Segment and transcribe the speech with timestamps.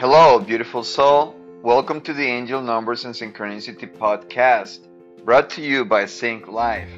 [0.00, 1.36] Hello, beautiful soul.
[1.62, 4.88] Welcome to the Angel Numbers and Synchronicity podcast,
[5.26, 6.88] brought to you by Sync Life.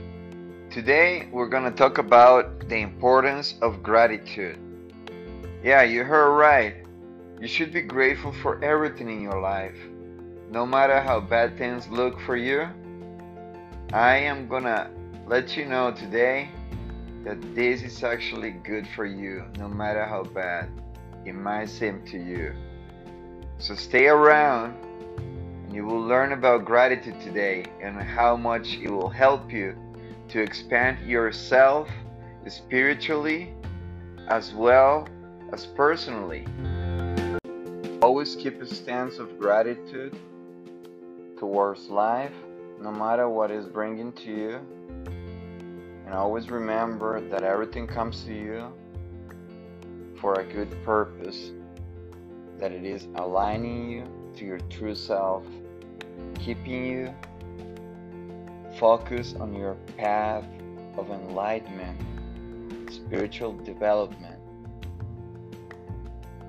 [0.71, 4.56] Today, we're going to talk about the importance of gratitude.
[5.65, 6.76] Yeah, you heard right.
[7.40, 9.74] You should be grateful for everything in your life,
[10.48, 12.69] no matter how bad things look for you.
[13.92, 14.88] I am going to
[15.26, 16.50] let you know today
[17.24, 20.69] that this is actually good for you, no matter how bad
[21.27, 22.55] it might seem to you.
[23.62, 24.74] So stay around
[25.18, 29.76] and you will learn about gratitude today and how much it will help you
[30.30, 31.88] to expand yourself
[32.48, 33.54] spiritually
[34.26, 35.06] as well
[35.52, 36.44] as personally.
[38.02, 40.18] Always keep a stance of gratitude
[41.38, 42.34] towards life,
[42.80, 44.60] no matter what is bringing to you.
[46.04, 48.72] And always remember that everything comes to you
[50.20, 51.52] for a good purpose
[52.62, 54.05] that it is aligning you
[54.36, 55.42] to your true self,
[56.38, 57.12] keeping you
[58.78, 60.44] focused on your path
[60.96, 61.98] of enlightenment,
[62.88, 64.38] spiritual development.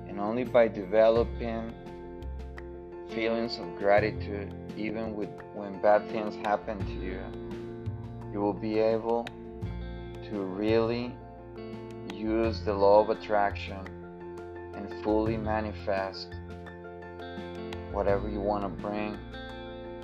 [0.06, 1.74] And only by developing
[3.08, 7.20] feelings of gratitude, even with, when bad things happen to you,
[8.32, 9.26] you will be able
[10.30, 11.12] to really
[12.14, 13.84] use the law of attraction
[14.76, 16.34] and fully manifest
[17.92, 19.16] whatever you want to bring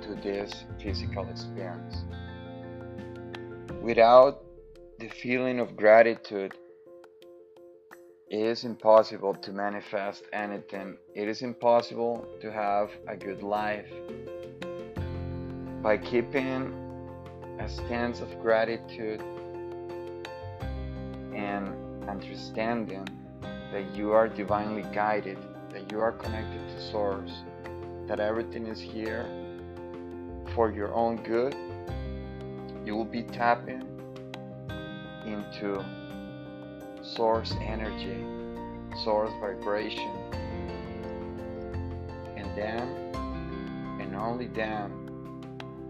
[0.01, 2.03] to this physical experience.
[3.81, 4.43] Without
[4.99, 6.53] the feeling of gratitude,
[8.29, 10.97] it is impossible to manifest anything.
[11.15, 13.91] It is impossible to have a good life.
[15.81, 16.73] By keeping
[17.59, 19.21] a stance of gratitude
[21.35, 23.05] and understanding
[23.71, 25.37] that you are divinely guided,
[25.71, 27.31] that you are connected to Source,
[28.07, 29.25] that everything is here
[30.53, 31.55] for your own good,
[32.85, 33.87] you will be tapping
[35.25, 35.83] into
[37.01, 38.25] Source energy,
[39.03, 40.09] Source vibration.
[42.35, 42.81] And then,
[44.01, 44.91] and only then,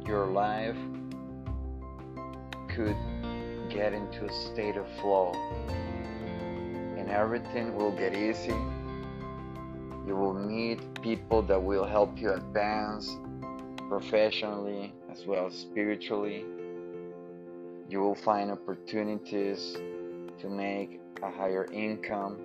[0.06, 0.76] your life
[2.70, 2.96] could
[3.70, 5.34] get into a state of flow
[7.10, 8.56] everything will get easy.
[10.08, 13.16] You will meet people that will help you advance
[13.88, 16.46] professionally as well as spiritually.
[17.90, 19.74] You will find opportunities
[20.40, 22.38] to make a higher income.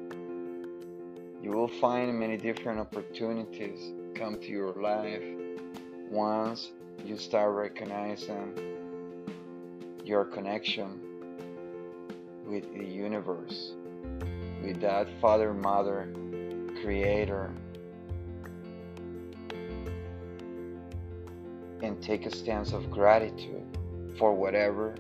[1.43, 5.23] You will find many different opportunities come to your life
[6.11, 6.73] once
[7.05, 8.55] you start recognizing
[10.05, 11.01] your connection
[12.47, 13.73] with the universe
[14.67, 16.09] with that Father, Mother,
[16.83, 17.53] Creator,
[21.83, 23.63] and take a stance of gratitude
[24.19, 24.97] for whatever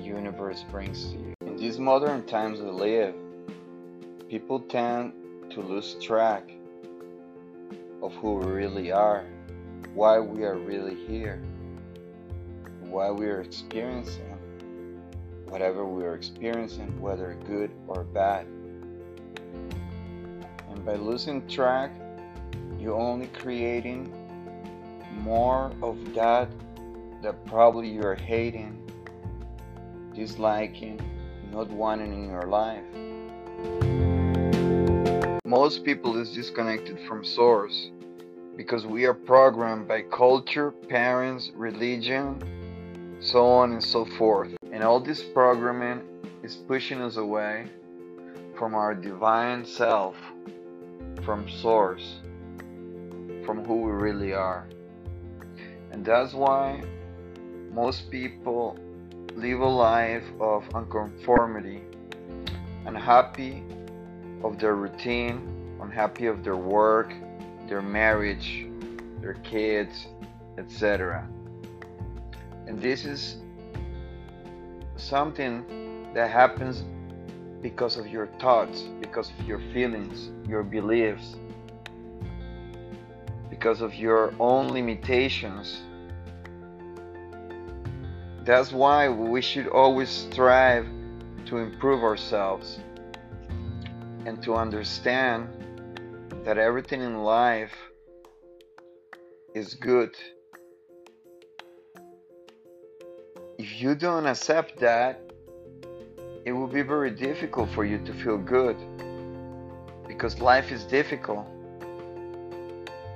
[0.00, 1.34] universe brings to you.
[1.42, 3.14] In these modern times we live,
[4.30, 5.12] people tend
[5.50, 6.50] to lose track
[8.02, 9.26] of who we really are,
[9.92, 11.42] why we are really here,
[12.80, 14.29] why we are experiencing
[15.50, 18.46] whatever we are experiencing, whether good or bad.
[20.70, 21.90] And by losing track,
[22.78, 24.12] you're only creating
[25.18, 26.48] more of that
[27.22, 28.80] that probably you're hating,
[30.14, 31.00] disliking,
[31.52, 32.84] not wanting in your life.
[35.44, 37.90] Most people is disconnected from source
[38.56, 42.40] because we are programmed by culture, parents, religion,
[43.20, 44.50] so on and so forth.
[44.72, 46.02] And all this programming
[46.42, 47.66] is pushing us away
[48.58, 50.16] from our divine self,
[51.24, 52.20] from Source,
[53.44, 54.66] from who we really are.
[55.92, 56.82] And that's why
[57.72, 58.78] most people
[59.34, 61.82] live a life of unconformity,
[62.86, 63.62] unhappy
[64.42, 67.12] of their routine, unhappy of their work,
[67.68, 68.66] their marriage,
[69.20, 70.06] their kids,
[70.58, 71.28] etc.
[72.70, 73.38] And this is
[74.94, 76.84] something that happens
[77.60, 81.34] because of your thoughts, because of your feelings, your beliefs,
[83.50, 85.82] because of your own limitations.
[88.44, 90.86] That's why we should always strive
[91.46, 92.78] to improve ourselves
[94.26, 95.48] and to understand
[96.44, 97.74] that everything in life
[99.56, 100.14] is good
[103.80, 105.18] if you don't accept that,
[106.44, 108.76] it will be very difficult for you to feel good
[110.06, 111.46] because life is difficult.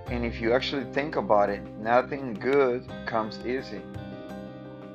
[0.07, 3.83] And if you actually think about it, nothing good comes easy.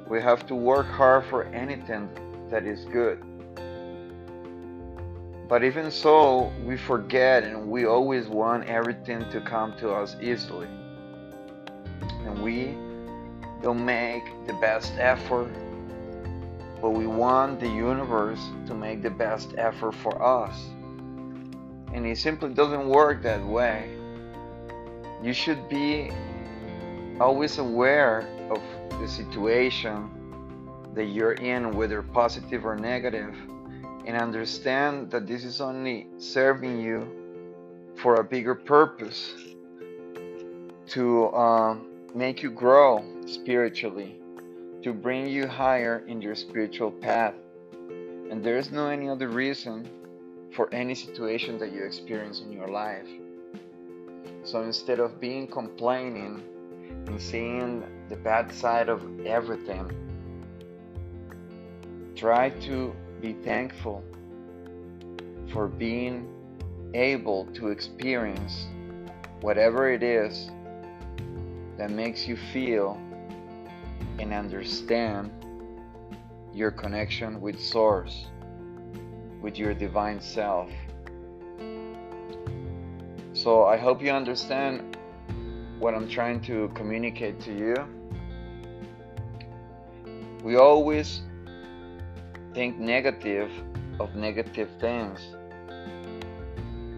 [0.07, 2.09] We have to work hard for anything
[2.49, 3.23] that is good.
[5.47, 10.67] But even so, we forget and we always want everything to come to us easily.
[12.25, 12.75] And we
[13.61, 15.51] don't make the best effort,
[16.81, 20.67] but we want the universe to make the best effort for us.
[21.93, 23.89] And it simply doesn't work that way.
[25.21, 26.11] You should be
[27.19, 28.61] always aware of
[29.01, 30.09] the situation
[30.93, 33.35] that you're in, whether positive or negative,
[34.05, 37.07] and understand that this is only serving you
[37.95, 39.33] for a bigger purpose
[40.87, 44.19] to um, make you grow spiritually,
[44.81, 47.35] to bring you higher in your spiritual path.
[48.31, 49.89] And there is no any other reason
[50.51, 53.07] for any situation that you experience in your life.
[54.43, 56.43] So instead of being complaining
[57.07, 59.91] and seeing the bad side of everything,
[62.15, 64.03] try to be thankful
[65.51, 66.27] for being
[66.93, 68.65] able to experience
[69.41, 70.49] whatever it is
[71.79, 72.99] that makes you feel
[74.19, 75.31] and understand
[76.53, 78.25] your connection with Source,
[79.41, 80.69] with your divine self.
[83.31, 84.97] So I hope you understand
[85.79, 87.75] what I'm trying to communicate to you.
[90.43, 91.21] We always
[92.53, 93.49] think negative
[94.01, 95.21] of negative things,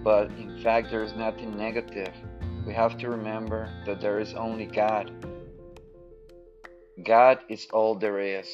[0.03, 2.15] but in fact, there is nothing negative.
[2.65, 5.11] We have to remember that there is only God.
[7.03, 8.47] God is all there is.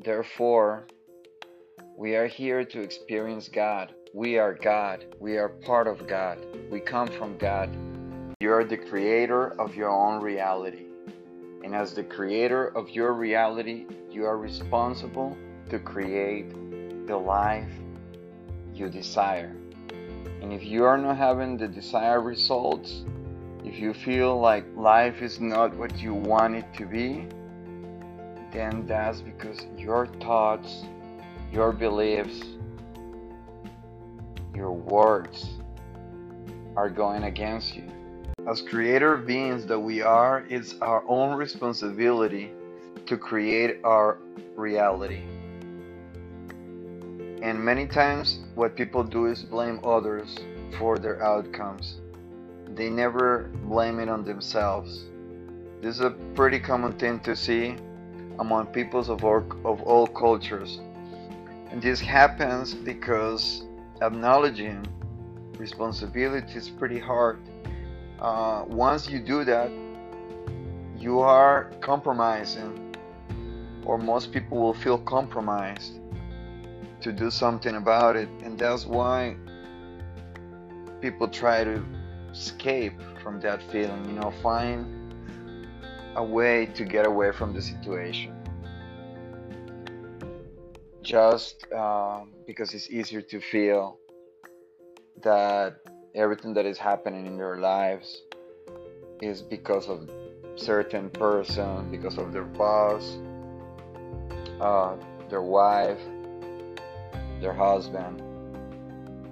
[0.00, 0.86] Therefore,
[1.96, 3.94] we are here to experience God.
[4.14, 5.04] We are God.
[5.20, 6.38] We are part of God.
[6.70, 7.68] We come from God.
[8.40, 10.86] You are the creator of your own reality.
[11.62, 15.36] And as the creator of your reality, you are responsible
[15.68, 16.50] to create
[17.06, 17.70] the life
[18.74, 19.54] you desire.
[20.40, 23.04] And if you are not having the desired results,
[23.64, 27.26] if you feel like life is not what you want it to be,
[28.52, 30.84] then that's because your thoughts,
[31.52, 32.42] your beliefs,
[34.54, 35.48] your words
[36.76, 37.84] are going against you.
[38.48, 42.50] As creator beings that we are, it's our own responsibility
[43.06, 44.18] to create our
[44.56, 45.22] reality.
[47.42, 50.36] And many times, what people do is blame others
[50.78, 52.01] for their outcomes.
[52.74, 55.04] They never blame it on themselves.
[55.82, 57.76] This is a pretty common thing to see
[58.38, 60.80] among peoples of all, of all cultures.
[61.70, 63.64] And this happens because
[64.00, 64.86] acknowledging
[65.58, 67.40] responsibility is pretty hard.
[68.20, 69.70] Uh, once you do that,
[70.96, 72.94] you are compromising,
[73.84, 75.98] or most people will feel compromised
[77.00, 78.28] to do something about it.
[78.42, 79.36] And that's why
[81.00, 81.84] people try to
[82.32, 85.14] escape from that feeling, you know, find
[86.16, 88.34] a way to get away from the situation.
[91.02, 93.98] Just uh, because it's easier to feel
[95.22, 95.76] that
[96.14, 98.22] everything that is happening in their lives
[99.20, 100.10] is because of
[100.56, 103.18] certain person, because of their boss,
[104.60, 104.96] uh,
[105.28, 106.00] their wife,
[107.40, 108.22] their husband,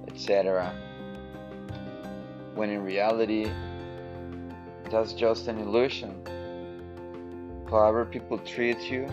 [0.09, 0.90] etc
[2.61, 3.51] when in reality
[4.91, 6.13] that's just an illusion.
[7.71, 9.07] However, people treat you,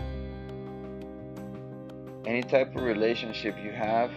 [2.26, 4.10] any type of relationship you have,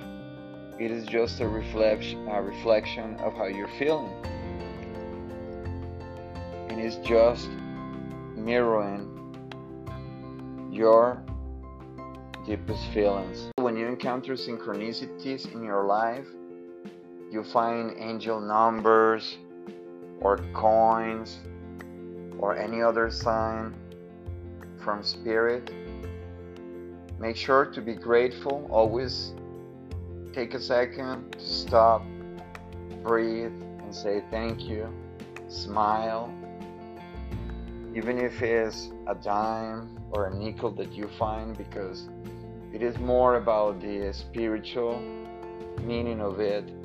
[0.78, 4.12] it is just a reflection, of how you're feeling.
[6.68, 7.48] And it's just
[8.36, 9.08] mirroring
[10.70, 11.24] your
[12.46, 13.50] deepest feelings.
[13.56, 16.28] When you encounter synchronicities in your life,
[17.32, 19.38] you find angel numbers
[20.20, 21.40] or coins
[22.38, 23.74] or any other sign
[24.84, 25.72] from spirit
[27.22, 28.68] make sure to be grateful.
[28.72, 29.34] Always
[30.34, 32.04] take a second to stop
[33.04, 34.92] breathe and say thank you.
[35.48, 36.34] Smile.
[37.96, 42.10] Even if it's a dime or a nickel that you find because
[42.74, 45.00] it is more about the spiritual
[45.84, 46.81] meaning of it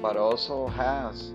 [0.00, 1.32] but also has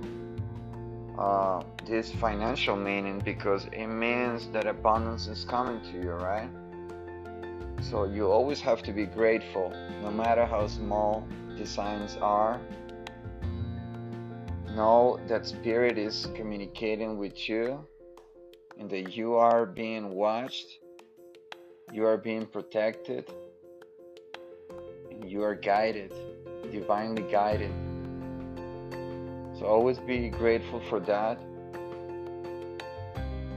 [1.17, 6.49] uh, this financial meaning because it means that abundance is coming to you, right?
[7.81, 9.69] So you always have to be grateful,
[10.01, 11.27] no matter how small
[11.57, 12.59] the signs are.
[14.75, 17.85] know that Spirit is communicating with you
[18.79, 20.79] and that you are being watched,
[21.91, 23.31] you are being protected,
[25.11, 26.11] and you are guided,
[26.71, 27.71] divinely guided.
[29.63, 31.39] Always be grateful for that.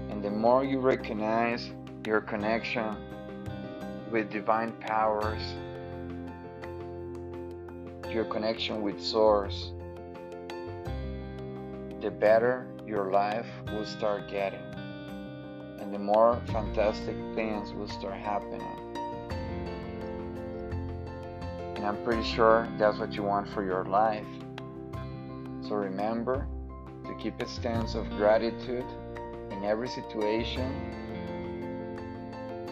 [0.08, 1.70] And the more you recognize
[2.06, 2.96] your connection
[4.10, 5.42] with divine powers,
[8.12, 9.72] your connection with Source,
[12.00, 14.62] the better your life will start getting.
[15.80, 18.62] And the more fantastic things will start happening.
[21.74, 24.24] And I'm pretty sure that's what you want for your life.
[25.76, 26.46] Remember
[27.04, 28.84] to keep a stance of gratitude
[29.50, 30.70] in every situation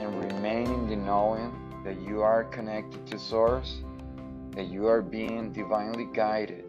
[0.01, 1.53] and remain in the knowing
[1.85, 3.83] that you are connected to Source,
[4.53, 6.65] that you are being divinely guided.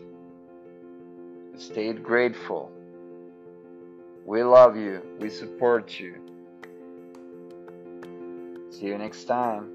[1.57, 2.71] Stay grateful.
[4.25, 5.01] We love you.
[5.19, 6.15] We support you.
[8.71, 9.74] See you next time.